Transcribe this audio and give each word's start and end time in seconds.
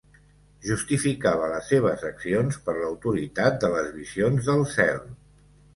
Justificava 0.69 1.49
les 1.51 1.69
seves 1.73 2.07
accions 2.09 2.59
per 2.65 2.75
l'autoritat 2.81 3.61
de 3.67 3.73
les 3.79 3.95
visions 4.01 4.51
del 4.53 4.69
cel. 4.79 5.09